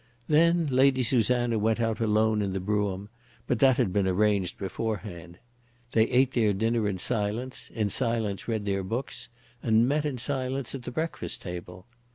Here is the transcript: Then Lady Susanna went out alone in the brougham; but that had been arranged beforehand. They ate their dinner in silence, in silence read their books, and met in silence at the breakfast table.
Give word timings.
Then 0.27 0.65
Lady 0.65 1.03
Susanna 1.03 1.59
went 1.59 1.79
out 1.79 1.99
alone 1.99 2.41
in 2.41 2.53
the 2.53 2.59
brougham; 2.59 3.09
but 3.45 3.59
that 3.59 3.77
had 3.77 3.93
been 3.93 4.07
arranged 4.07 4.57
beforehand. 4.57 5.37
They 5.91 6.05
ate 6.05 6.31
their 6.31 6.53
dinner 6.53 6.89
in 6.89 6.97
silence, 6.97 7.69
in 7.71 7.91
silence 7.91 8.47
read 8.47 8.65
their 8.65 8.81
books, 8.81 9.29
and 9.61 9.87
met 9.87 10.03
in 10.05 10.17
silence 10.17 10.73
at 10.73 10.81
the 10.85 10.91
breakfast 10.91 11.43
table. 11.43 11.85